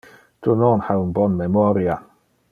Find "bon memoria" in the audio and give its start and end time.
1.19-1.99